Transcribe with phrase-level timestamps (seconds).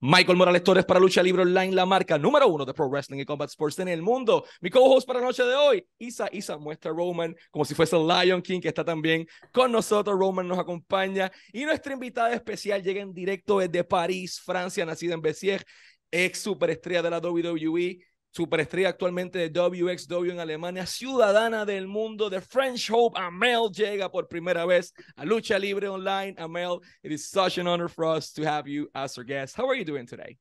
[0.00, 3.24] Michael Morales Torres para Lucha Libre Online, la marca número uno de Pro Wrestling y
[3.24, 4.44] Combat Sports en el mundo.
[4.60, 6.28] Mi co-host para la noche de hoy, Isa.
[6.32, 10.18] Isa muestra Roman como si fuese el Lion King, que está también con nosotros.
[10.18, 11.30] Roman nos acompaña.
[11.52, 15.64] Y nuestra invitada especial llega en directo desde París, Francia, nacida en Bessières,
[16.10, 18.07] ex superestrella de la WWE
[18.38, 24.28] superestrella actualmente de WXW en Alemania, ciudadana del mundo de French Hope, Amel llega por
[24.28, 26.36] primera vez a Lucha Libre Online.
[26.38, 29.56] Amel, it is such an honor for us to have you as our guest.
[29.56, 30.38] How are you doing today?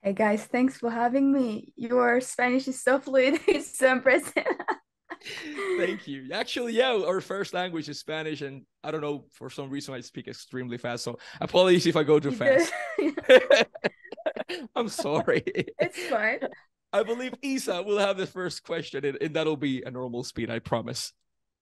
[0.00, 1.70] Hey guys, thanks for having me.
[1.76, 3.38] Your Spanish is so fluid.
[3.46, 4.46] It's so impressive.
[5.76, 6.30] Thank you.
[6.32, 10.00] Actually, yeah, our first language is Spanish, and I don't know for some reason I
[10.00, 11.04] speak extremely fast.
[11.04, 12.72] So apologies if I go too fast.
[14.74, 15.42] I'm sorry.
[15.78, 16.40] It's fine.
[16.92, 20.50] I believe Isa will have the first question, and, and that'll be a normal speed,
[20.50, 21.12] I promise.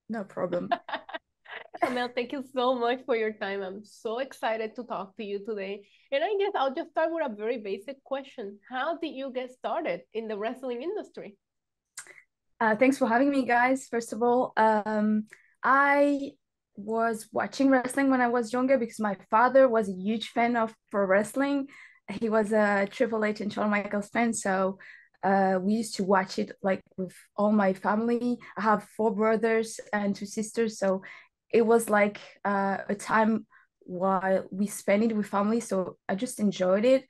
[0.08, 0.70] No problem.
[1.82, 3.62] Amel, thank you so much for your time.
[3.62, 5.86] I'm so excited to talk to you today.
[6.12, 8.58] And I guess I'll just start with a very basic question.
[8.70, 11.36] How did you get started in the wrestling industry?
[12.60, 13.88] Uh, thanks for having me, guys.
[13.88, 15.24] First of all, um,
[15.62, 16.32] I
[16.76, 20.74] was watching wrestling when I was younger because my father was a huge fan of
[20.90, 21.68] pro wrestling.
[22.08, 24.78] He was a Triple H and Shawn Michaels fan, so
[25.22, 28.38] uh, we used to watch it like with all my family.
[28.56, 31.02] I have four brothers and two sisters, so
[31.52, 33.46] it was like uh, a time
[33.80, 35.60] while we spent it with family.
[35.60, 37.04] So I just enjoyed it,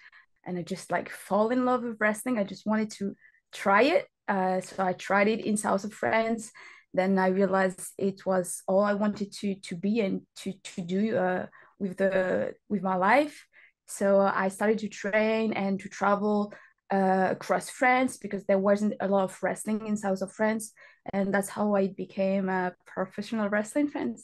[0.45, 2.39] and I just like fall in love with wrestling.
[2.39, 3.15] I just wanted to
[3.53, 6.53] try it, uh, so I tried it in South of France.
[6.95, 11.17] Then I realized it was all I wanted to to be and to to do
[11.17, 11.47] uh,
[11.79, 13.47] with the with my life.
[13.87, 16.53] So I started to train and to travel
[16.91, 20.73] uh, across France because there wasn't a lot of wrestling in south of France,
[21.13, 24.17] and that's how I became a professional wrestling fan.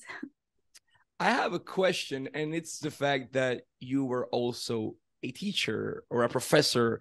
[1.20, 6.24] I have a question, and it's the fact that you were also a teacher or
[6.24, 7.00] a professor.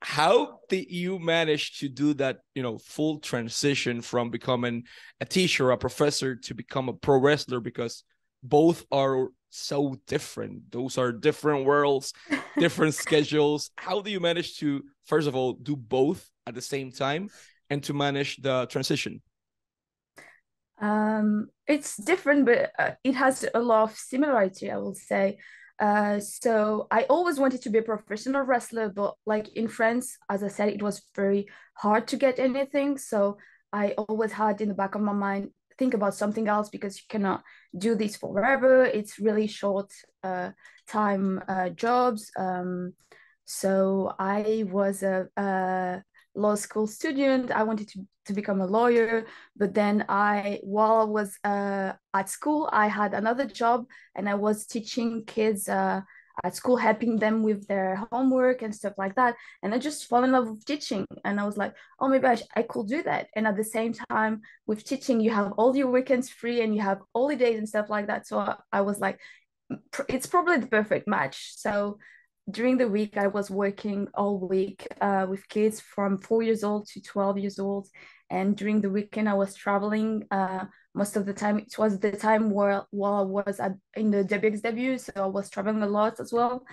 [0.00, 4.84] How did you manage to do that, you know, full transition from becoming
[5.20, 7.60] a teacher, a professor, to become a pro wrestler?
[7.60, 8.04] Because
[8.42, 10.70] both are so different.
[10.70, 12.12] Those are different worlds,
[12.58, 13.70] different schedules.
[13.76, 17.28] How do you manage to, first of all, do both at the same time
[17.70, 19.22] and to manage the transition?
[20.80, 25.38] Um, it's different, but uh, it has a lot of similarity, I will say.
[25.78, 30.42] Uh, so I always wanted to be a professional wrestler, but like in France, as
[30.42, 32.98] I said, it was very hard to get anything.
[32.98, 33.38] So
[33.72, 37.04] I always had in the back of my mind, think about something else because you
[37.08, 37.42] cannot
[37.76, 38.84] do this forever.
[38.84, 40.50] It's really short uh,
[40.86, 42.30] time uh, jobs.
[42.36, 42.94] Um,
[43.44, 46.02] so I was a, a,
[46.34, 47.50] law school student.
[47.50, 52.28] I wanted to, to become a lawyer, but then I, while I was uh, at
[52.28, 56.02] school, I had another job and I was teaching kids uh,
[56.44, 59.34] at school helping them with their homework and stuff like that.
[59.62, 61.06] And i just fell in love with teaching.
[61.24, 63.28] And i was like oh my gosh i could do that.
[63.34, 66.82] And at the same time with teaching you have all your weekends free and you
[66.82, 68.26] have holidays and stuff like that.
[68.26, 69.18] So i was like
[70.08, 71.52] it's probably the perfect match.
[71.56, 71.98] So
[72.50, 76.86] during the week i was working all week uh, with kids from four years old
[76.88, 77.88] to 12 years old.
[78.30, 82.12] And during the weekend i was traveling uh, most of the time it was the
[82.12, 86.20] time where while I was at, in the WXW, so I was traveling a lot
[86.20, 86.64] as well.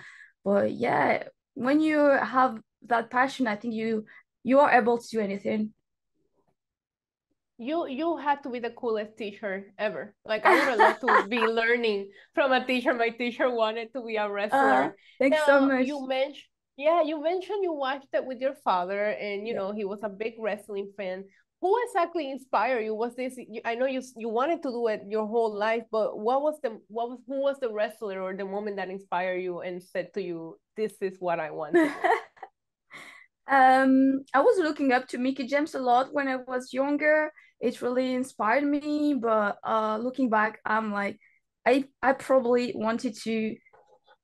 [0.44, 4.04] But yeah, when you have that passion, I think you
[4.44, 5.72] you are able to do anything.
[7.58, 10.14] You you had to be the coolest teacher ever.
[10.24, 12.92] Like I would love to be learning from a teacher.
[12.94, 14.58] My teacher wanted to be a wrestler.
[14.58, 15.86] Uh, thanks now, so much.
[15.86, 16.44] You mentioned
[16.76, 19.60] yeah, you mentioned you watched it with your father, and you yeah.
[19.60, 21.24] know he was a big wrestling fan
[21.60, 22.94] who exactly inspired you?
[22.94, 26.42] Was this i know you you wanted to do it your whole life but what
[26.42, 29.82] was the what was who was the wrestler or the moment that inspired you and
[29.82, 31.76] said to you this is what i want
[33.48, 37.30] um i was looking up to Mickie James a lot when i was younger.
[37.58, 41.18] It really inspired me but uh looking back i'm like
[41.64, 43.56] i i probably wanted to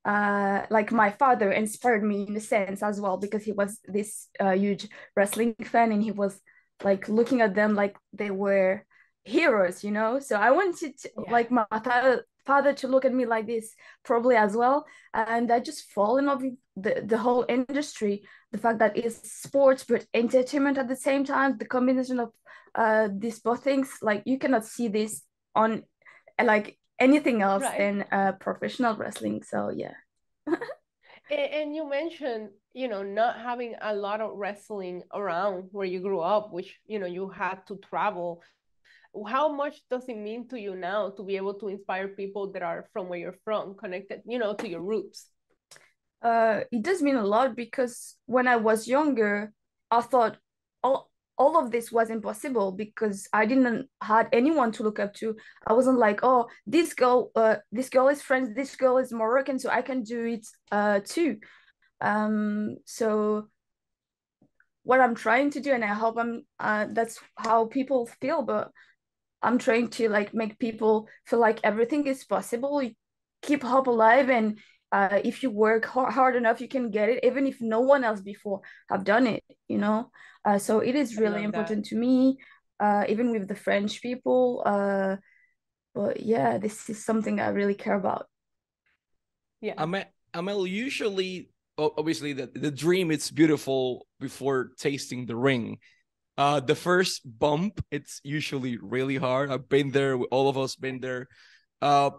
[0.05, 4.27] uh, like my father inspired me in a sense as well because he was this
[4.39, 6.39] uh, huge wrestling fan and he was
[6.83, 8.85] like looking at them like they were
[9.25, 10.19] heroes you know?
[10.19, 11.31] So i wanted to, yeah.
[11.31, 13.73] like my father father to look at me like this
[14.03, 14.85] probably as well.
[15.13, 19.31] And i just fall in love with the, the whole industry the fact that it's
[19.31, 22.31] sports but entertainment at the same time the combination of
[22.75, 23.89] uh these both things.
[24.01, 25.21] Like you cannot see this
[25.55, 25.83] on
[26.43, 27.77] like anything else right.
[27.77, 29.43] than uh professional wrestling.
[29.43, 29.93] So yeah
[31.31, 36.19] and you mentioned you know not having a lot of wrestling around where you grew
[36.19, 38.41] up which you know you had to travel.
[39.27, 42.63] How much does it mean to you now to be able to inspire people that
[42.63, 45.27] are from where you're from connected you know to your roots?
[46.21, 49.51] Uh, it does mean a lot because when I was younger,
[49.91, 50.37] I thought
[50.81, 55.35] all all of this was impossible because I didn't had anyone to look up to.
[55.65, 59.59] I wasn't like, oh, this girl, uh, this girl is French, this girl is Moroccan,
[59.59, 61.37] so I can do it uh too.
[62.01, 63.47] Um, so
[64.83, 68.71] what I'm trying to do, and I hope I'm uh that's how people feel, but
[69.41, 72.81] I'm trying to like make people feel like everything is possible.
[73.41, 74.57] keep hope alive and
[74.93, 78.21] uh, if you work hard enough you can get it even if no one else
[78.21, 80.09] before have done it you know?
[80.45, 81.89] Uh, so it is really important that.
[81.89, 82.37] to me
[82.79, 85.15] uh, even with the french people uh,
[85.95, 88.27] but yeah this is something i really care about.
[89.61, 89.75] Yeah.
[89.77, 95.77] Amel, amel usually obviously the, the dream it's beautiful before tasting the ring.
[96.37, 99.49] Uh the first bump it's usually really hard.
[99.49, 101.27] I've been there all of us been there.
[101.81, 102.11] Uh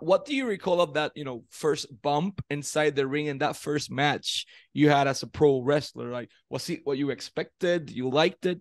[0.00, 3.56] what do you recall of that you know first bump inside the ring and that
[3.56, 6.10] first match you had as a pro wrestler?
[6.10, 7.90] Like was it what you expected?
[7.90, 8.60] You liked it?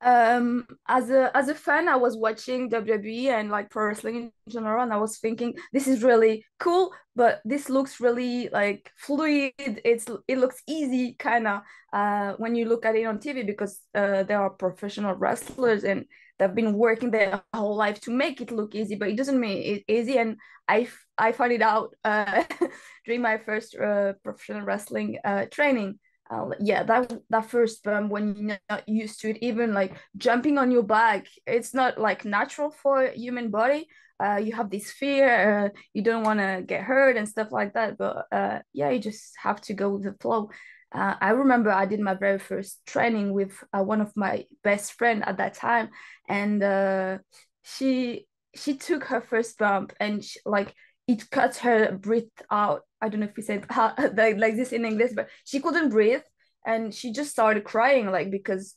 [0.00, 4.32] Um as a as a fan i was watching wwe and like pro wrestling in
[4.48, 9.52] general and i was thinking this is really cool but this looks really like fluid.
[9.58, 11.60] It's it looks easy kind of
[11.92, 16.06] uh when you look at it on tv because uh there are professional wrestlers and
[16.42, 19.62] they've been working their whole life to make it look easy but it doesn't mean
[19.62, 20.18] it easy.
[20.18, 20.36] And
[20.68, 22.44] i i found it out uh
[23.06, 25.98] during my first uh, professional wrestling uh training.
[26.30, 30.56] Uh, yeah that that first bump when you're not used to it even like jumping
[30.56, 33.86] on your back it's not like natural for human body.
[34.22, 35.28] Uh, you have this fear
[35.66, 39.00] uh, you don't want to get hurt and stuff like that but uh, yeah you
[39.00, 40.48] just have to go with the flow
[40.94, 44.92] uh, i remember i did my very first training with uh, one of my best
[44.94, 45.88] friend at that time
[46.28, 47.18] and uh,
[47.62, 50.74] she she took her first bump and she, like
[51.08, 52.82] it cut her breath out.
[53.00, 55.90] I don't know if we said how, like, like this in English, but she couldn't
[55.90, 56.22] breathe
[56.64, 58.74] and she just started crying like because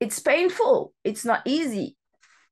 [0.00, 0.92] it's painful.
[1.04, 1.96] It's not easy.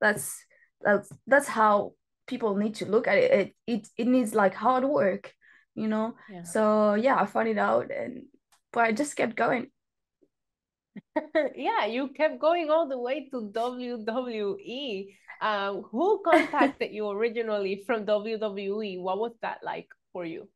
[0.01, 0.37] That's
[0.81, 1.93] that's that's how
[2.27, 3.31] people need to look at it.
[3.31, 5.33] It it, it needs like hard work,
[5.75, 6.15] you know.
[6.31, 6.43] Yeah.
[6.43, 8.23] So yeah, I found it out and
[8.77, 9.69] but I just kept going.
[11.57, 15.17] yeah, you kept going all the way to WWE.
[15.41, 19.01] Um, who contacted you originally from WWE?
[19.01, 20.51] What was that like for you?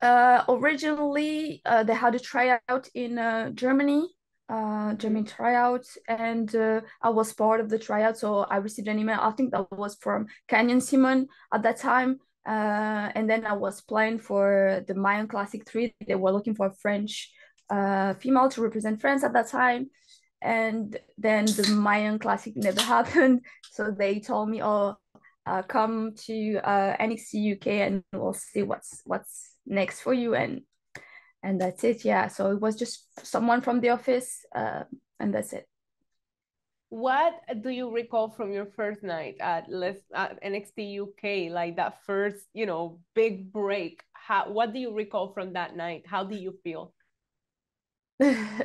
[0.00, 4.08] Uh, originally, uh, they had a tryout in uh, Germany,
[4.48, 8.16] uh, German tryout, and uh, I was part of the tryout.
[8.16, 9.18] So I received an email.
[9.20, 12.20] I think that was from Canyon Ceman at that time.
[12.46, 15.94] Uh, and then I was playing for the Mae Young Classic 3.
[16.06, 17.30] They were looking for a French
[17.70, 19.90] uh, female to represent France at that time
[20.42, 23.42] and then the Mae Young Classic never happened.
[23.70, 24.96] So they told me, "Oh,
[25.46, 30.62] uh, come to uh, NXT UK and we'll see what's what's next for you." And
[31.42, 32.04] and that's it.
[32.04, 32.28] Yeah.
[32.28, 34.84] So it was just someone from the office, uh,
[35.18, 35.66] and that's it.
[36.92, 39.64] What do you recall from your first night at
[40.14, 41.50] at NXT UK?
[41.50, 44.02] Like that first, you know, big break.
[44.12, 44.52] How?
[44.52, 46.02] What do you recall from that night?
[46.04, 46.92] How do you feel?
[48.20, 48.60] uh,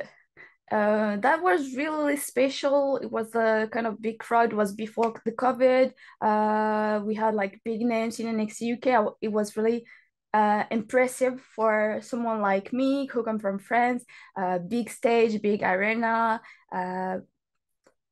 [0.70, 2.98] that was really special.
[2.98, 4.52] It was a kind of big crowd.
[4.52, 5.92] It was before the COVID.
[6.20, 9.14] Uh, we had like big names in NXT UK.
[9.22, 9.86] It was really
[10.34, 14.04] uh, impressive for someone like me who come from France.
[14.36, 17.20] Uh, big stage, big arena, uh,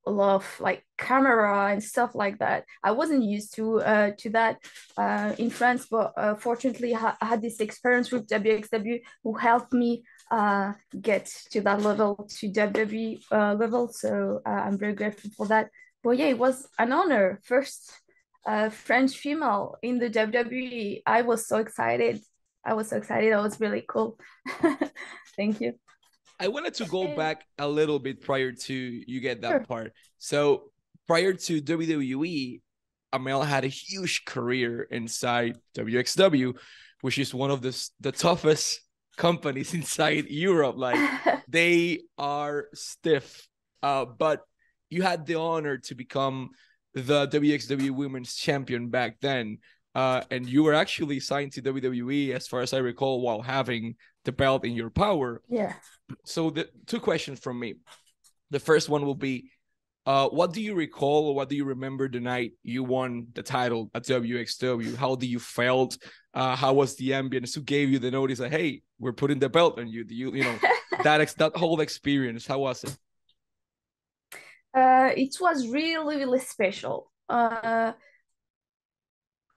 [0.07, 2.65] of like camera and stuff like that.
[2.83, 4.59] I wasn't used to uh, to that
[4.97, 10.05] uh, in France, but uh, fortunately, I had this experience with WXW who helped me
[10.31, 13.89] uh, get to that level, to WWE uh, level.
[13.89, 15.71] So uh, I'm very grateful for that.
[16.03, 17.41] But yeah, it was an honor.
[17.45, 17.93] First
[18.47, 21.03] uh, French female in the WWE.
[21.05, 22.21] I was so excited.
[22.65, 23.33] I was so excited.
[23.33, 24.19] That was really cool.
[25.37, 25.75] Thank you.
[26.39, 29.65] I wanted to go back a little bit prior to you get that sure.
[29.65, 29.93] part.
[30.19, 30.71] So
[31.07, 32.61] prior to WWE,
[33.13, 36.57] Amel had a huge career inside WXW,
[37.01, 38.81] which is one of the the toughest
[39.17, 40.77] companies inside Europe.
[40.77, 40.99] Like
[41.49, 43.49] they are stiff.
[43.83, 44.43] Uh, but
[44.91, 46.51] you had the honor to become
[46.95, 49.59] the WXW Women's Champion back then.
[49.95, 53.95] Uh, and you were actually signed to WWE, as far as I recall, while having
[54.27, 55.41] the belt in your power.
[55.49, 55.73] Yeah.
[56.25, 57.77] So the two questions from me.
[58.51, 59.51] The first one will be,
[60.05, 63.43] uh, what do you recall or what do you remember the night you won the
[63.43, 64.95] title at WXW?
[64.97, 65.97] How do you felt?
[66.35, 67.55] Uh, how was the ambience?
[67.55, 70.05] Who gave you the notice that hey, we're putting the belt on you?
[70.05, 70.59] Do you you know
[71.03, 72.47] that ex- that whole experience?
[72.47, 72.97] How was it?
[74.75, 77.11] Uh, it was really really special.
[77.29, 77.93] Uh,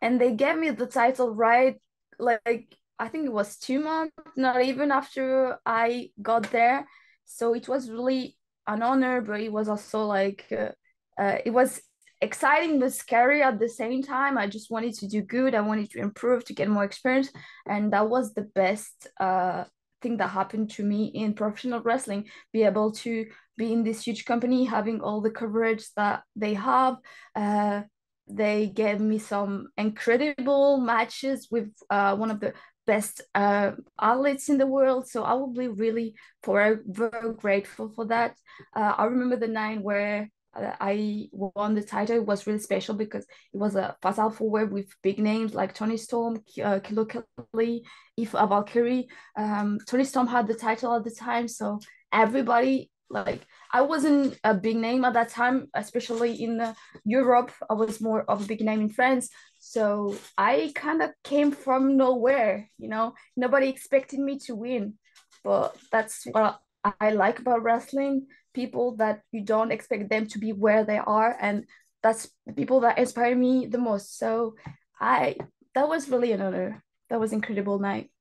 [0.01, 1.75] and they gave me the title right
[2.17, 6.86] like I think it was two months, not even after I got there.
[7.25, 8.38] So it was really
[8.68, 10.72] an honor, but it was also like uh,
[11.20, 11.82] uh, it was
[12.22, 14.38] exciting but scary at the same time.
[14.38, 15.56] I just wanted to do good.
[15.56, 17.29] I wanted to improve to get more experience,
[17.65, 19.63] and that was the best uh,
[20.01, 22.25] thing that happened to me in professional wrestling.
[22.51, 23.25] Be able to
[23.58, 26.98] be in this huge company, having all the coverage that they have.
[27.36, 27.84] Uh,
[28.32, 32.53] they gave me some incredible matches with uh, one of the
[32.89, 35.08] best uh, athletes in the world.
[35.08, 38.31] So I will be really forever grateful for that.
[38.75, 42.15] Uh, I remember the night where uh, I won the title.
[42.15, 45.98] It was really special because it was a fatal four with big names like Toni
[45.98, 47.86] Storm, uh, Killer Kelly,
[48.17, 49.08] Eva Valkyrie.
[49.38, 51.79] Um, Toni Storm had the title at the time, so
[52.12, 53.41] everybody like
[53.72, 56.74] I wasn't a big name at that time, especially in uh,
[57.05, 57.51] Europe.
[57.69, 59.29] I was more of a big name in France.
[59.60, 64.96] So I kind of came from nowhere, you know, nobody expected me to win.
[65.44, 66.60] But that's what
[67.00, 71.36] I like about wrestling people that you don't expect them to be where they are.
[71.39, 71.66] And
[72.01, 74.18] that's the people that inspire me the most.
[74.18, 74.56] So
[75.00, 75.36] I,
[75.75, 76.84] that was really an honor.
[77.10, 78.12] That was incredible night.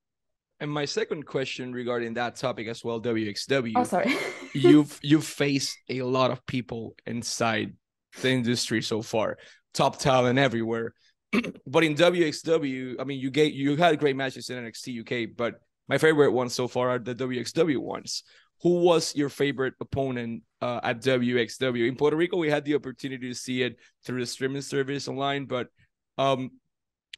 [0.61, 3.73] And my second question regarding that topic as well, WXW.
[3.77, 4.13] Oh, sorry.
[4.55, 7.75] you've you've faced a lot of people inside
[8.21, 9.39] the industry so far,
[9.73, 10.95] top talent everywhere.
[11.67, 15.61] but in WXW, I mean, you get you had great matches in NXT UK, but
[15.89, 18.23] my favorite ones so far are the WXW ones.
[18.63, 22.37] Who was your favorite opponent uh, at WXW in Puerto Rico?
[22.37, 25.69] We had the opportunity to see it through the streaming service online, but
[26.17, 26.51] um,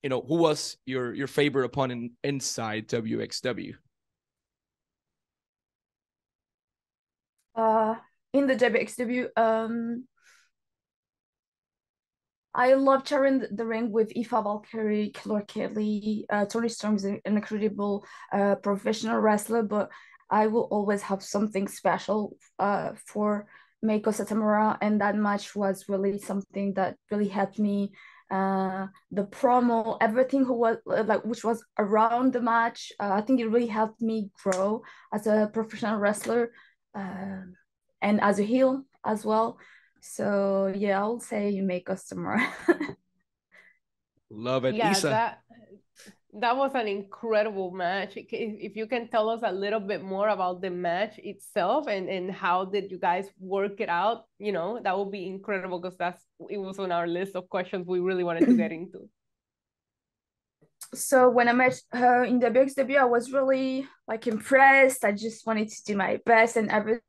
[0.03, 3.75] you know, who was your your favorite opponent inside WXW?
[7.55, 7.95] Uh,
[8.33, 10.05] in the WXW, um,
[12.55, 16.27] I love sharing the ring with Eva Valkyrie, Killer Kelly.
[16.29, 19.91] Uh, Toni Storm is an incredible uh, professional wrestler, but
[20.29, 23.47] I will always have something special uh, for
[23.85, 27.93] Meiko Satomura, and that match was really something that really helped me
[28.31, 32.93] uh, the promo, everything who was like which was around the match.
[33.01, 36.53] Uh, I think it really helped me grow as a professional wrestler
[36.95, 37.43] uh,
[38.03, 39.59] and as a heel as well.
[40.01, 42.41] So yeah, I will say you make customer.
[44.31, 45.09] Love it, yeah, Isa.
[45.09, 45.39] That,
[46.35, 48.17] that was an incredible match.
[48.17, 52.09] If, if you can tell us a little bit more about the match itself and,
[52.09, 55.99] and how did you guys work it out, you know, that would be incredible because
[55.99, 59.09] that's it was on our list of questions we really wanted to get into.
[60.93, 65.05] So when I met her in the WXW, I was really like impressed.
[65.05, 67.03] I just wanted to do my best and everything.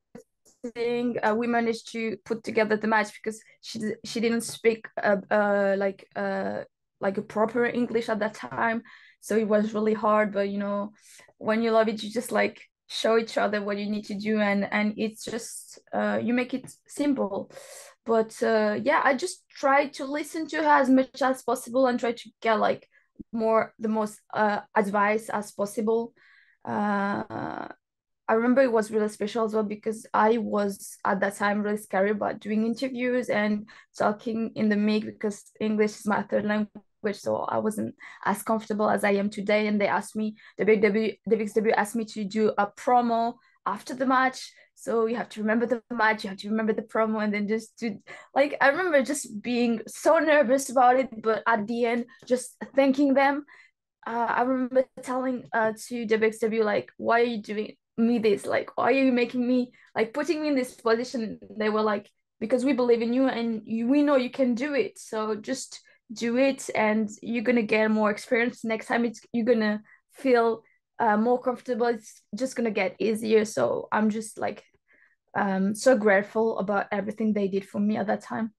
[0.63, 5.75] Uh, we managed to put together the match because she she didn't speak uh, uh
[5.77, 6.63] like uh
[6.99, 8.83] like a proper English at that time.
[9.21, 10.93] So it was really hard but you know
[11.37, 14.39] when you love it you just like show each other what you need to do
[14.39, 17.51] and and it's just uh, you make it simple.
[18.05, 21.99] But uh, yeah i just try to listen to her as much as possible and
[21.99, 22.87] try to get like
[23.31, 26.13] more the most uh, advice as possible.
[26.65, 27.67] Uh,
[28.31, 31.75] I remember it was really special as well because I was at that time really
[31.75, 36.71] scared about doing interviews and talking in the mic because English is my third language
[37.11, 39.67] so I wasn't as comfortable as I am today.
[39.67, 43.33] And they asked me, the big W, the WXW asked me to do a promo
[43.65, 44.53] after the match.
[44.75, 47.49] So you have to remember the match, you have to remember the promo, and then
[47.49, 47.97] just do
[48.33, 53.13] like I remember just being so nervous about it, but at the end, just thanking
[53.13, 53.43] them.
[54.07, 58.45] Uh, I remember telling uh to WXW like, why are you doing me this?
[58.45, 61.39] Like, why are you making me like putting me in this position?
[61.57, 64.73] They were like, because we believe in you and you, we know you can do
[64.73, 64.97] it.
[64.97, 65.81] So just
[66.13, 69.81] do it and you're gonna get more experience next time it's you're gonna
[70.11, 70.63] feel
[70.99, 74.63] uh, more comfortable it's just gonna get easier so i'm just like
[75.37, 78.51] um so grateful about everything they did for me at that time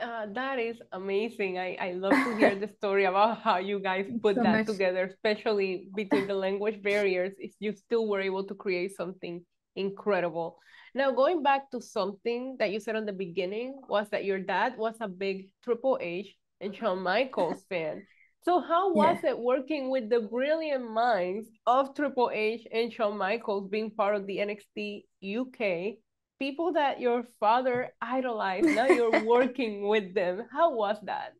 [0.00, 1.58] uh, that is amazing.
[1.58, 4.66] I, I love to hear the story about how you guys put so that much.
[4.66, 7.32] together, especially between the language barriers.
[7.38, 9.44] If you still were able to create something
[9.76, 10.58] incredible.
[10.94, 14.76] Now, going back to something that you said on the beginning was that your dad
[14.76, 18.02] was a big Triple H and Shawn Michaels fan.
[18.42, 19.30] So how was yeah.
[19.30, 24.26] it working with the brilliant minds of Triple H and Shawn Michaels being part of
[24.26, 25.98] the NXT UK?
[26.40, 30.42] People that your father idolized, now you're working with them.
[30.50, 31.34] How was that?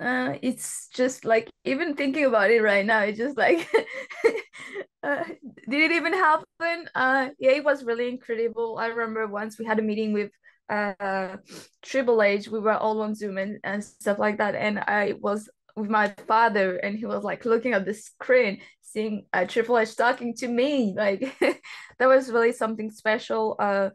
[0.00, 3.68] uh, it's just like even thinking about it right now it's just like
[5.02, 5.24] uh,
[5.68, 9.78] did it even happen uh yeah it was really incredible i remember once we had
[9.78, 10.30] a meeting with
[10.70, 11.36] uh
[11.82, 15.48] triple h we were all on zoom and, and stuff like that and i was
[15.78, 18.60] with my father, and he was like looking at the screen,
[18.92, 20.94] seeing uh, Triple H talking to me.
[20.96, 21.36] Like
[21.98, 23.56] that was really something special.
[23.58, 23.90] Uh,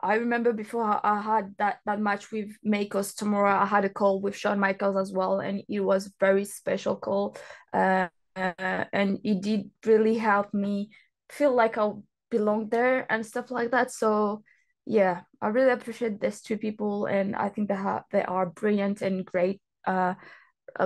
[0.00, 4.20] I remember before I had that that match with Meiko Satomura, I had a call
[4.20, 7.36] with Shawn Michaels as well, and it was very special call.
[7.72, 10.90] Uh, uh, and it did really help me
[11.30, 11.90] feel like I
[12.30, 13.92] belong there and stuff like that.
[13.92, 14.42] So
[14.84, 19.00] yeah, I really appreciate these two people, and I think they have they are brilliant
[19.00, 20.14] and great uh,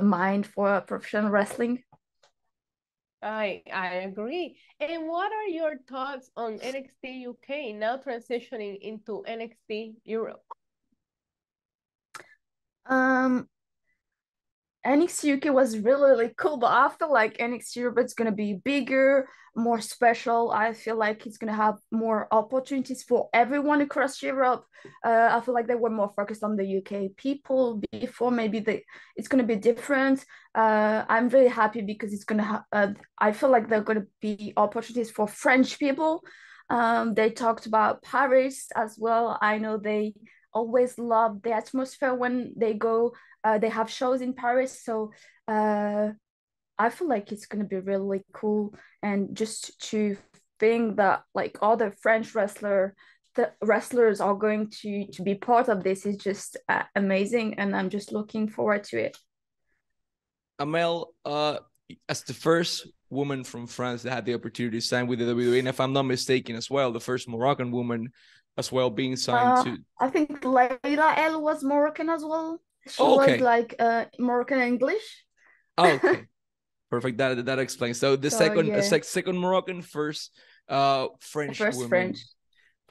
[0.01, 1.83] mind for professional wrestling.
[3.23, 4.57] I I agree.
[4.81, 10.43] And what are your thoughts on NXT UK now transitioning into NXT Europe?
[12.87, 13.49] Um,
[14.87, 18.55] NXT UK was really really cool, but I feel like NXT Europe is gonna be
[18.55, 20.51] bigger, more special.
[20.53, 24.65] I feel like it's gonna have more opportunities for everyone across Europe.
[25.05, 28.31] Uh, I feel like they were more focused on the UK people before.
[28.31, 28.85] Maybe they
[29.17, 30.25] it's gonna be different.
[30.55, 32.45] Uh, I'm really happy because it's gonna.
[32.45, 36.23] Ha- uh, I feel like there are gonna be opportunities for French people.
[36.71, 39.39] Um, they talked about Paris as well.
[39.41, 40.15] I know they
[40.53, 43.13] always love the atmosphere when they go
[43.45, 45.13] uh, they have shows in paris so
[45.49, 46.09] uh,
[46.79, 48.75] i feel like it's going to be really cool.
[49.03, 50.17] And just to
[50.59, 52.95] think that like all the french wrestler
[53.35, 57.75] the wrestlers are going to to be part of this is just uh, amazing and
[57.75, 59.17] i'm just looking forward to it.
[60.59, 61.59] Amel uh
[62.09, 65.59] as the first woman from france that had the opportunity to sign with the wwe
[65.59, 68.11] and if i'm not mistaken as well the first moroccan woman
[68.59, 73.03] as well being signed uh, to i think Layla El was moroccan as well she
[73.03, 73.33] Oh, okay.
[73.33, 75.25] was like uh moroccan english
[75.77, 76.25] oh, okay
[76.91, 78.81] perfect that that explains so the So, second yeah.
[78.81, 80.33] sec- second moroccan first
[80.69, 82.19] uh french first woman french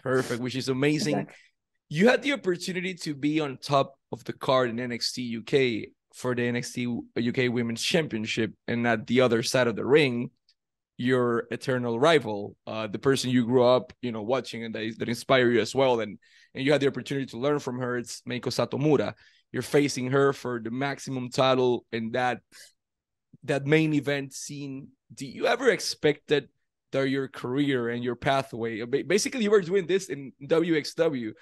[0.03, 1.35] perfect which is amazing Exactly.
[1.89, 6.33] you had the opportunity to be on top of the card in NXT UK for
[6.35, 10.31] the NXT UK Women's Championship, and at the other side of the ring,
[10.97, 15.09] your eternal rival, uh, the person you grew up, you know, watching and that, that
[15.09, 16.17] inspire you as well, and
[16.55, 17.97] and you had the opportunity to learn from her.
[17.97, 19.13] It's Meiko Satomura.
[19.51, 22.41] You're facing her for the maximum title in that
[23.43, 24.89] that main event scene.
[25.13, 26.45] Do you ever expect that?
[26.93, 28.79] That your career and your pathway.
[28.79, 31.33] Uh, basically, you were doing this in WXW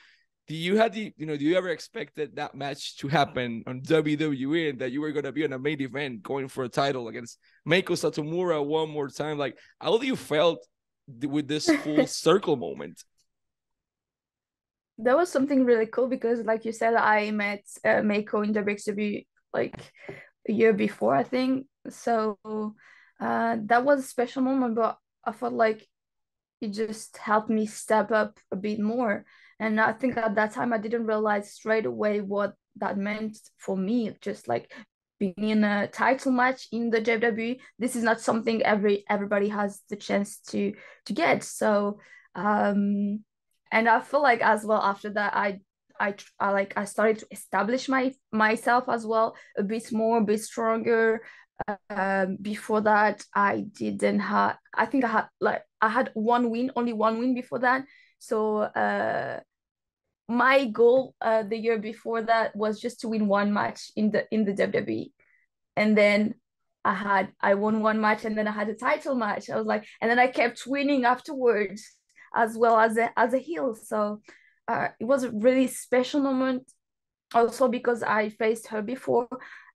[0.47, 3.63] do you had the you know do you ever expect that that match to happen
[3.65, 6.69] on WWE and that you were gonna be on a main event going for a
[6.69, 9.37] title against Meiko Satomura one more time?
[9.37, 10.65] Like how do you felt
[11.07, 13.03] with this full circle moment?
[14.97, 19.25] That was something really cool because like you said i met uh, Meiko in WXW
[19.53, 19.75] like
[20.47, 21.67] a year before i think.
[21.89, 22.37] So
[23.19, 25.85] uh that was a special moment but i felt like
[26.61, 29.25] it just helped me step up a bit more.
[29.59, 33.77] And i think at that time i didn't realize straight away what that meant for
[33.77, 34.71] me just like
[35.17, 39.81] being in a title match in the WWE this is not something every everybody has
[39.89, 40.73] the chance to
[41.05, 41.43] to get.
[41.43, 41.99] So
[42.35, 43.23] um
[43.71, 45.59] and I feel like as well after that I
[45.99, 50.23] I, I like I started to establish my myself as well a bit more, a
[50.23, 51.21] bit stronger.
[51.89, 54.57] Um, before that, I didn't have.
[54.73, 57.85] I think I had like I had one win, only one win before that.
[58.19, 59.39] So uh,
[60.27, 64.25] my goal uh the year before that was just to win one match in the
[64.31, 65.11] in the WWE,
[65.77, 66.35] and then
[66.83, 69.49] I had I won one match, and then I had a title match.
[69.49, 71.95] I was like, and then I kept winning afterwards
[72.35, 73.75] as well as a as a heel.
[73.75, 74.21] So
[74.67, 76.71] uh, it was a really special moment.
[77.33, 79.27] Also because I faced her before.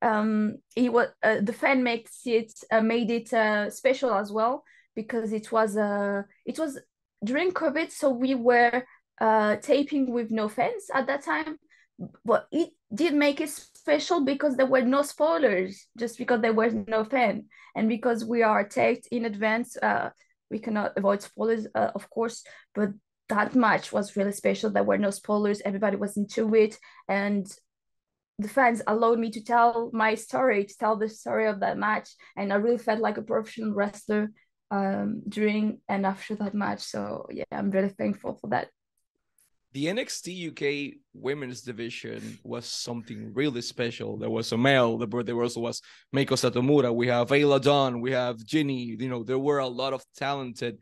[0.02, 4.64] Um, it was uh, the fan makes it uh, made it uh, special as well
[4.94, 6.78] because it was uh it was
[7.24, 8.84] during COVID, so we were
[9.20, 11.58] uh taping with no fans at that time.
[12.24, 16.72] But it did make it special because there were no spoilers, just because there was
[16.86, 17.46] no fan,
[17.76, 19.76] and because we are taped in advance.
[20.50, 22.90] We cannot avoid spoilers, uh, of course, but
[23.28, 24.70] that match was really special.
[24.70, 27.46] There were no spoilers, everybody was into it, and
[28.38, 32.08] the fans allowed me to tell my story, to tell the story of that match,
[32.36, 34.30] and I really felt like a professional wrestler
[34.70, 36.80] um, during and after that match.
[36.80, 38.68] So yeah, I'm really thankful for that.
[39.72, 44.16] The NXT UK women's division was something really special.
[44.16, 45.80] There was a male, there also was
[46.14, 49.92] Meiko Satomura, we have Isla Dawn, we have Jinny, you know, there were a lot
[49.92, 50.78] of talented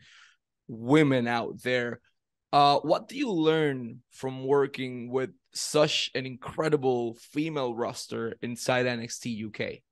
[0.69, 2.01] women out there.
[2.51, 9.49] Uh, what do you learn from working with such an incredible female roster inside NXT
[9.49, 9.83] UK?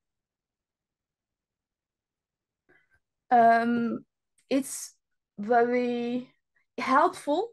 [3.29, 3.99] Um,
[4.49, 4.95] it's
[5.37, 6.31] very
[6.79, 7.49] helpful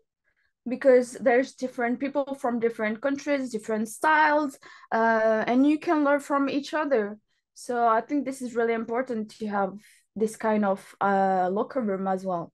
[0.68, 4.58] because there's different people from different countries, different styles,
[4.92, 7.18] uh, and you can learn from each other.
[7.54, 9.74] So I think this is really important to have
[10.16, 12.52] this kind of uh, locker room as well.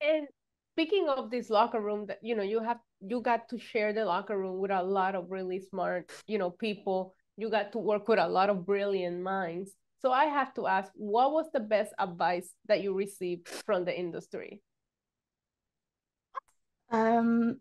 [0.00, 0.26] And
[0.72, 4.04] speaking of this locker room, that you know, you have you got to share the
[4.04, 7.14] locker room with a lot of really smart, you know, people.
[7.36, 9.72] You got to work with a lot of brilliant minds.
[10.00, 13.96] So I have to ask, what was the best advice that you received from the
[13.96, 14.60] industry?
[16.92, 17.56] Um,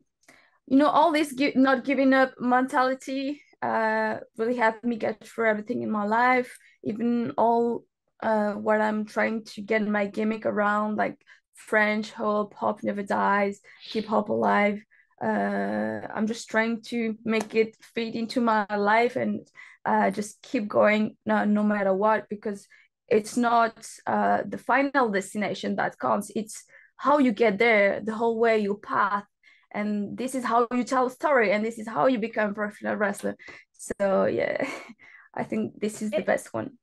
[0.67, 5.81] you know, all this not giving up mentality uh, really helped me get through everything
[5.81, 7.85] in my life, even all
[8.21, 11.17] uh, what I'm trying to get my gimmick around, like
[11.55, 14.83] French hope, hope never dies, keep hope alive.
[15.23, 19.47] Uh, I'm just trying to make it fit into my life and
[19.85, 22.67] uh, just keep going no, no matter what because
[23.07, 26.31] it's not uh, the final destination that counts.
[26.35, 26.63] It's
[27.01, 29.25] how you get there, the whole way, your path,
[29.71, 32.53] and this is how you tell a story, and this is how you become a
[32.53, 33.35] professional wrestler.
[33.73, 34.69] So yeah,
[35.33, 36.77] I think this is the best one.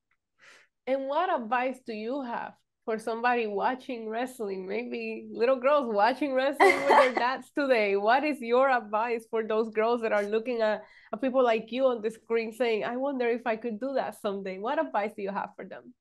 [0.88, 2.54] And what advice do you have
[2.84, 4.66] for somebody watching wrestling?
[4.66, 7.94] Maybe little girls watching wrestling with their dads today.
[7.94, 11.86] What is your advice for those girls that are looking at, at people like you
[11.86, 14.58] on the screen saying, I wonder if I could do that someday?
[14.58, 15.94] What advice do you have for them?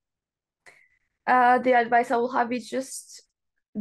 [1.27, 3.26] Uh, the advice I will have is just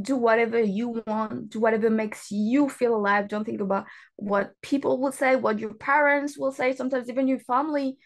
[0.01, 3.29] do whatever you want, do whatever makes you feel alive.
[3.29, 7.41] Don't think about what people will say, what your parents will say, sometimes even your
[7.41, 7.97] family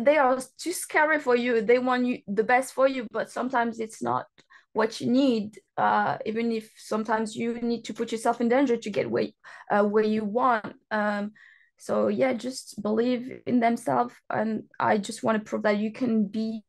[0.00, 1.60] they are too scary for you.
[1.60, 4.26] They want you the best for you but sometimes it's not
[4.72, 8.90] what you need uh, even if sometimes you need to put yourself in danger to
[8.90, 9.28] get where,
[9.70, 10.74] uh, where you want.
[10.90, 11.32] Um,
[11.78, 16.26] so yeah just believe in themselves and i just want to prove that you can
[16.26, 16.62] be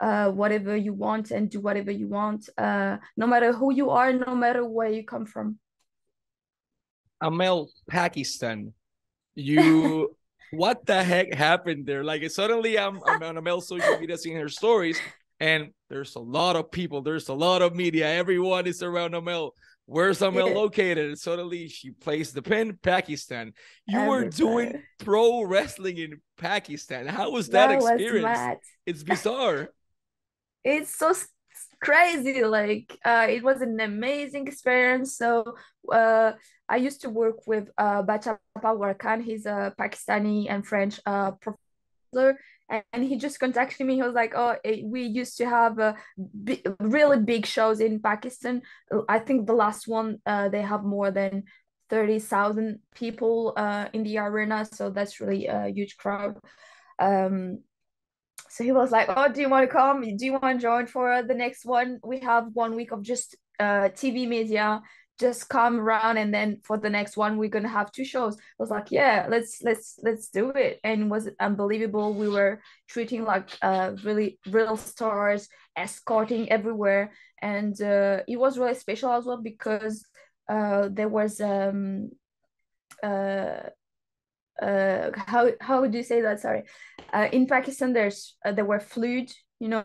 [0.00, 4.12] uh, whatever you want and do whatever you want uh, no matter who you are
[4.12, 5.58] no matter where you come from
[7.20, 8.72] amel pakistan
[9.34, 10.14] you
[10.50, 12.04] what the heck happened there?
[12.04, 14.98] Like suddenly I'm, I'm on Amel social media seeing her stories,
[15.40, 19.54] and there's a lot of people, there's a lot of media, everyone is around Amel.
[19.86, 21.06] Where's Amel located?
[21.06, 23.52] And suddenly she plays the pin, Pakistan.
[23.86, 27.06] You were doing pro wrestling in Pakistan.
[27.06, 28.60] How was that, that experience?
[28.84, 29.70] it's bizarre.
[30.66, 31.14] It's so
[31.80, 32.42] crazy.
[32.44, 35.16] Like uh, it was an amazing experience.
[35.16, 35.54] So
[35.92, 36.32] uh,
[36.68, 39.22] I used to work with uh, Bacha Warkan.
[39.22, 42.40] He's a Pakistani and French uh, professor.
[42.92, 43.94] And he just contacted me.
[43.94, 45.94] He was like, "Oh, eh, we used to have uh,
[46.80, 48.62] really big shows in Pakistan.
[49.08, 51.44] I think the last one uh, they have more than
[51.88, 56.38] thirty thousand people uh, in the arena, so that's really a huge crowd."
[56.98, 57.62] Um,
[58.56, 60.00] so he was like, "Oh, do you want to come?
[60.00, 62.00] Do you want to join for the next one?
[62.02, 64.80] We have one week of just uh, TV media.
[65.20, 68.36] Just come around and then for the next one we're gonna have two shows.
[68.36, 70.78] I was like yeah let's let's let's do it.
[70.84, 72.14] And it was unbelievable.
[72.14, 77.12] We were treating like uh really real stars escorting everywhere.
[77.40, 80.04] And uh, it was really special as well because
[80.50, 82.10] uh there was um
[83.02, 83.70] uh
[84.62, 86.62] uh how how do you say that sorry
[87.12, 89.28] uh in pakistan there's uh, there were flood
[89.60, 89.84] you know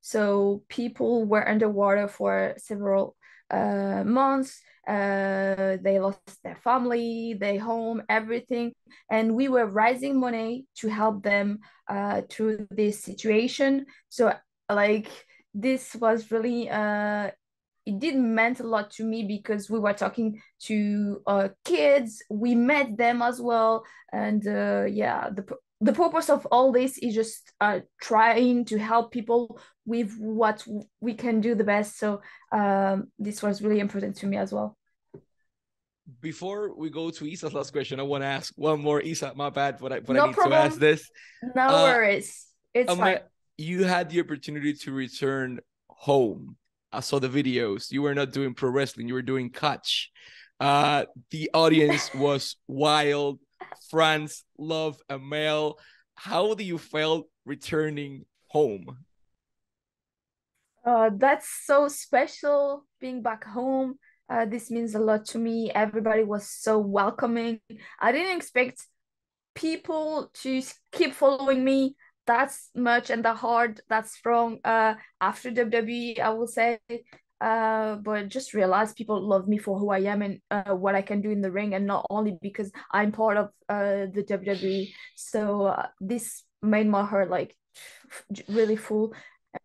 [0.00, 3.16] so people were underwater for several
[3.50, 4.60] uh, months.
[4.86, 8.72] Uh, they lost their family, their home, everything,
[9.10, 13.86] and we were raising money to help them uh, through this situation.
[14.08, 14.32] So,
[14.70, 15.08] like,
[15.54, 17.30] this was really uh,
[17.86, 22.54] it did meant a lot to me because we were talking to uh, kids we
[22.54, 25.44] met them as well and uh, yeah the
[25.80, 30.64] the purpose of all this is just uh, trying to help people with what
[31.00, 31.98] we can do the best.
[31.98, 34.76] So um, this was really important to me as well.
[36.20, 39.00] Before we go to Isa's last question, I want to ask one more.
[39.00, 40.52] Isa, my bad, but I, but no I need problem.
[40.52, 41.10] to ask this.
[41.54, 42.46] No uh, worries.
[42.72, 43.18] It's fine.
[43.58, 46.56] You had the opportunity to return home.
[46.96, 47.92] I saw the videos.
[47.92, 49.06] You were not doing pro wrestling.
[49.06, 50.10] You were doing catch.
[50.58, 53.38] Uh, the audience was wild
[53.90, 55.78] France, love, Amel.
[56.14, 58.96] How do you feel returning home?
[60.84, 63.98] Uh, that's so special being back home.
[64.30, 65.70] Uh, this means a lot to me.
[65.70, 67.60] Everybody was so welcoming.
[68.00, 68.86] I didn't expect
[69.54, 71.94] people to keep following me
[72.26, 74.58] that much and that hard, that strong.
[74.64, 76.78] Uh, after WWE, I will say.
[77.38, 81.02] Uh but just realize people love me for who i am and uh, what i
[81.02, 84.90] can do in the ring and not only because i'm part of uh the wwe
[85.16, 87.54] so uh, this made my heart like
[88.48, 89.14] really full.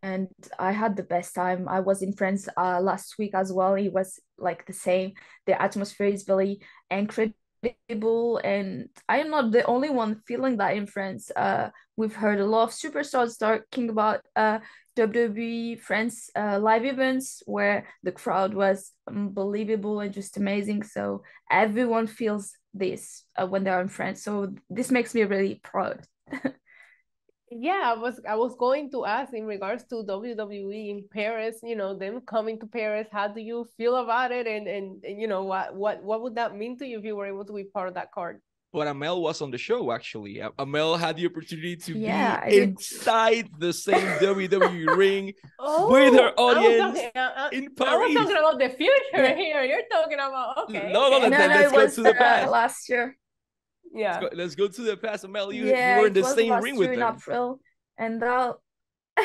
[0.02, 1.68] And i had the best time.
[1.68, 3.74] I was in france uh last week as well.
[3.74, 5.12] It was like the same.
[5.46, 10.76] The atmosphere is really incredible unbelievable and I am not the only one feeling that
[10.76, 11.30] in France.
[11.34, 14.58] Uh, we've heard a lot of superstars talking about uh
[14.96, 20.82] WWE France uh, live events where the crowd was unbelievable and just amazing.
[20.82, 24.22] So everyone feels this uh, when they're in France.
[24.22, 26.04] So this makes me really proud.
[27.60, 31.76] yeah i was i was going to ask in regards to wwe in paris you
[31.76, 35.26] know them coming to paris how do you feel about it and and, and you
[35.26, 37.64] know what what what would that mean to you if you were able to be
[37.64, 38.40] part of that card
[38.72, 40.42] but Amel was on the show actually.
[40.58, 46.32] Amel had the opportunity to yeah, be inside the same WWE ring oh, with her
[46.38, 47.92] audience talking, uh, uh, in Paris.
[47.92, 49.34] I was talking about the future yeah.
[49.34, 49.62] here.
[49.64, 50.90] You're talking about okay.
[50.90, 51.28] No, no, okay.
[51.28, 52.50] no, no, no let's go to the past.
[52.50, 53.14] last year.
[53.94, 54.20] Yeah.
[54.20, 55.28] Let's go, let's go to the past.
[55.28, 57.16] Mel, you, yeah, you were in the same ring with them.
[57.16, 57.60] April,
[57.98, 58.54] and uh,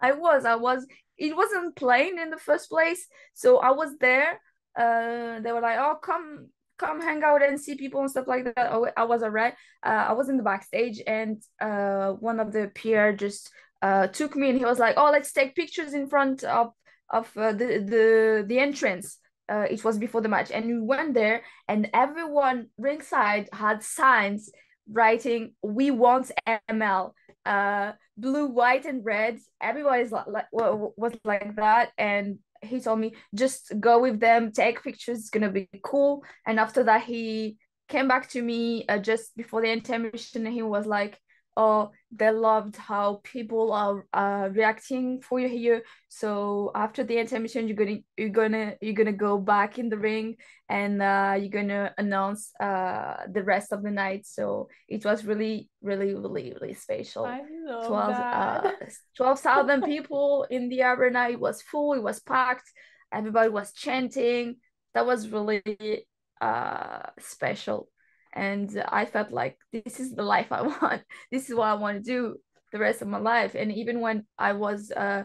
[0.00, 0.86] I was, I was.
[1.16, 4.40] It wasn't playing in the first place, so I was there.
[4.76, 8.44] Uh, they were like, "Oh, come, come, hang out and see people and stuff like
[8.44, 9.54] that." Oh, I was alright.
[9.84, 14.36] Uh, I was in the backstage, and uh, one of the peer just uh took
[14.36, 16.72] me, and he was like, "Oh, let's take pictures in front of
[17.08, 21.14] of uh, the the the entrance." Uh, it was before the match and we went
[21.14, 24.50] there and everyone ringside had signs
[24.90, 26.30] writing we want
[26.70, 27.12] ml
[27.46, 29.38] uh blue white and red.
[29.60, 34.82] Everybody's like, like was like that and he told me just go with them take
[34.82, 36.24] pictures it's gonna be cool.
[36.46, 40.62] And after that he came back to me uh, just before the intermission and he
[40.62, 41.18] was like
[41.56, 47.68] oh they loved how people are uh, reacting for you here so after the intermission
[47.68, 50.36] you're gonna you're gonna you're gonna go back in the ring
[50.68, 54.26] and uh, you're gonna announce uh, the rest of the night.
[54.26, 57.26] So it was really really really really special.
[57.26, 58.72] I love 12 uh,
[59.16, 62.70] 12,000 people in the arena it was full it was packed
[63.12, 64.56] everybody was chanting.
[64.94, 66.06] That was really
[66.40, 67.88] uh special
[68.34, 71.96] and i felt like this is the life i want this is what i want
[71.96, 72.36] to do
[72.72, 75.22] the rest of my life and even when i was uh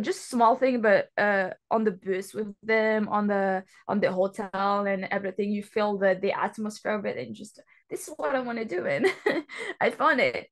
[0.00, 4.84] just small thing but uh on the bus with them on the on the hotel
[4.86, 8.40] and everything you feel the the atmosphere of it and just this is what i
[8.40, 9.06] want to do and
[9.80, 10.48] i found it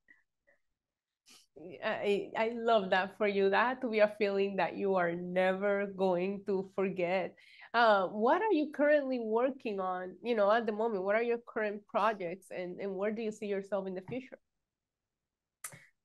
[1.84, 3.50] I, I love that for you.
[3.50, 7.34] That to be a feeling that you are never going to forget.
[7.74, 11.04] Uh, what are you currently working on, you know, at the moment?
[11.04, 14.38] What are your current projects and, and where do you see yourself in the future?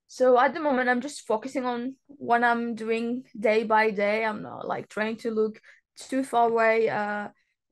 [0.07, 4.23] So at the moment, I'm just focusing on what I'm doing day by day.
[4.23, 5.59] I'm not like trying to look
[5.97, 7.27] too far away uh,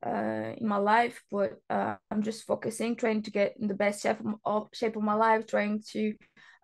[0.05, 4.03] uh, in my life, but uh, I'm just focusing, trying to get in the best
[4.03, 6.13] shape of, shape of my life, trying to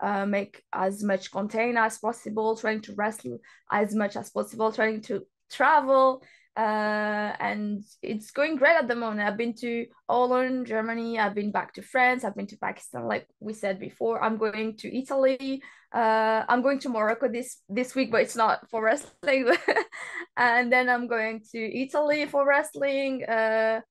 [0.02, 3.40] uh, make as much content as possible, trying to wrestle
[3.72, 6.22] as much as possible, trying to travel,
[6.58, 9.22] uh, and it's going great at the moment.
[9.22, 11.18] I've been to Holland, Germany.
[11.18, 12.24] I've been back to France.
[12.24, 14.22] I've been to Pakistan, like we said before.
[14.22, 15.64] I'm going to Italy.
[15.94, 19.50] Uh, I'm going to Morocco this this week, but it's not for wrestling.
[20.38, 23.24] and then I'm going to Italy for wrestling.
[23.24, 23.82] Uh,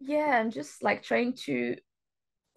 [0.00, 1.76] yeah, I'm just like trying to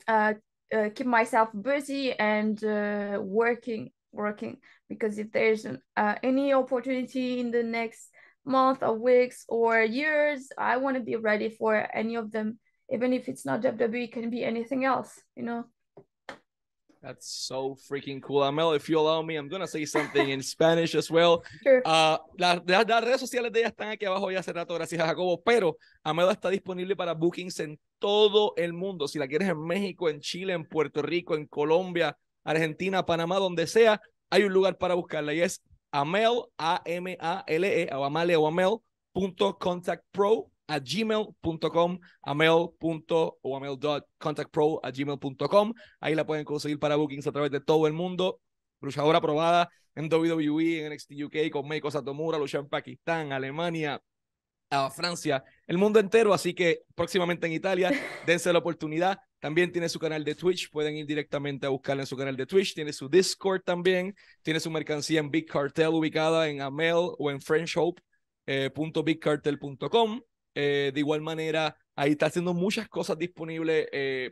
[0.07, 0.33] uh,
[0.73, 4.57] uh keep myself busy and uh, working working
[4.89, 8.09] because if there's an, uh, any opportunity in the next
[8.49, 12.59] month or weeks or years i want to be ready for any of them
[12.91, 15.63] even if it's not wwe it can be anything else you know
[17.01, 18.43] That's so freaking cool.
[18.43, 21.43] Amel, if you allow me, I'm going to say something in Spanish as well.
[21.63, 21.81] Sure.
[21.85, 25.01] Uh, las, las, las, redes sociales de ella están aquí abajo ya hace rato, gracias
[25.01, 29.07] a Jacobo, pero Amel está disponible para bookings en todo el mundo.
[29.07, 33.65] Si la quieres en México, en Chile, en Puerto Rico, en Colombia, Argentina, Panamá, donde
[33.67, 39.57] sea, hay un lugar para buscarla y es Amel, A-M-A-L-E, o Amale o Amel, punto
[39.57, 45.73] contact pro a gmail.com, amel.contactpro a gmail.com.
[45.99, 48.39] Ahí la pueden conseguir para bookings a través de todo el mundo.
[48.79, 53.99] Luchadora aprobada en WWE, en NXT UK, con Meiko Satomura, lucha en Pakistán, Alemania,
[54.69, 56.33] a Francia, el mundo entero.
[56.33, 57.91] Así que próximamente en Italia,
[58.25, 59.19] dense la oportunidad.
[59.39, 62.45] También tiene su canal de Twitch, pueden ir directamente a buscarla en su canal de
[62.45, 62.75] Twitch.
[62.75, 64.13] Tiene su Discord también.
[64.41, 70.17] Tiene su mercancía en Big Cartel ubicada en Amel o en FrenchHope.bigcartel.com.
[70.17, 70.21] Eh,
[70.55, 73.87] eh, de igual manera, ahí está haciendo muchas cosas disponibles.
[73.93, 74.31] Eh,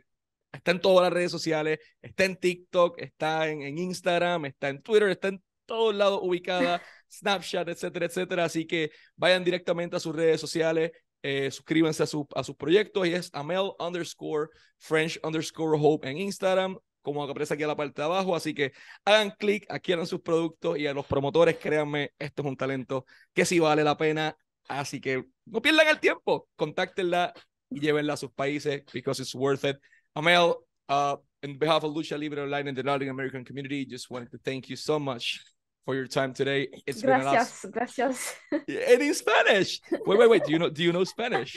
[0.52, 4.82] está en todas las redes sociales, está en TikTok, está en, en Instagram, está en
[4.82, 8.44] Twitter, está en todos lados ubicada, Snapchat, etcétera, etcétera.
[8.44, 10.92] Así que vayan directamente a sus redes sociales,
[11.22, 16.18] eh, suscríbanse a, su, a sus proyectos y es Amel underscore French underscore Hope en
[16.18, 18.36] Instagram, como aparece aquí a la parte de abajo.
[18.36, 18.72] Así que
[19.04, 23.44] hagan clic, adquieran sus productos y a los promotores, créanme, esto es un talento que
[23.44, 24.36] sí vale la pena.
[24.68, 27.32] Así que no pierdan el tiempo, contáctenla
[27.70, 29.76] y llévenla a sus países because it's worth it.
[30.14, 30.56] Amel,
[30.88, 34.38] uh, on behalf of Lucha Libre Online and the Latin American community, just wanted to
[34.38, 35.40] thank you so much
[35.88, 36.68] for your time today.
[36.86, 38.34] It's gracias, been gracias.
[38.52, 39.80] And in Spanish.
[40.04, 40.44] Wait, wait, wait.
[40.44, 40.68] Do you know?
[40.68, 41.56] Do you know Spanish?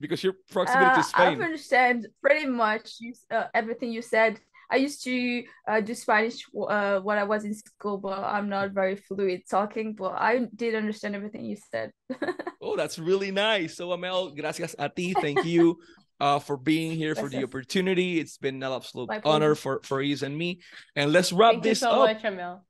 [0.00, 1.42] Because your proximity uh, to Spain.
[1.42, 4.40] I understand pretty much you, uh, everything you said.
[4.70, 8.70] I used to uh, do Spanish uh, when I was in school, but I'm not
[8.70, 9.96] very fluid talking.
[9.96, 11.92] But I did understand everything you said.
[12.62, 13.76] oh, that's really nice.
[13.76, 15.12] So, Amale, gracias a ti.
[15.12, 15.76] Thank you
[16.20, 17.32] uh, for being here, gracias.
[17.32, 18.18] for the opportunity.
[18.18, 20.62] It's been an absolute My honor for, for Isa and me.
[20.96, 22.16] And let's wrap Thank this you so up.
[22.16, 22.60] Much, Amale.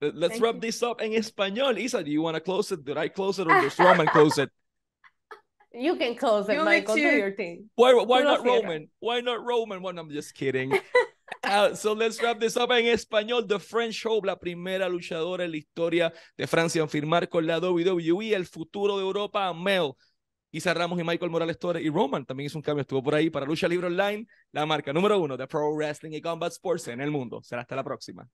[0.00, 0.60] Let's Thank wrap you.
[0.60, 1.76] this up in Espanol.
[1.76, 2.84] Isa, do you want to close it?
[2.84, 4.50] Did I close it or does Roman close it?
[5.72, 6.94] You can close it, You Michael.
[6.94, 7.68] Do your thing.
[7.74, 8.44] Why, why not.
[8.44, 8.88] Roman?
[9.00, 9.82] Why not Roman?
[9.82, 10.72] Well, I'm just kidding.
[11.42, 13.46] Uh, so let's wrap this up en español.
[13.46, 17.58] The French Hope, la primera luchadora en la historia de Francia en firmar con la
[17.58, 19.92] WWE, el futuro de Europa, Mel.
[20.50, 23.28] Isa Ramos y Michael Morales Torres y Roman también hizo un cambio, estuvo por ahí
[23.28, 27.02] para Lucha Libre Online, la marca número uno de Pro Wrestling y Combat Sports en
[27.02, 27.42] el mundo.
[27.42, 28.26] Será hasta la próxima.